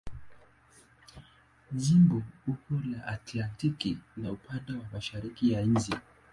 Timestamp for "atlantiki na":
3.15-4.31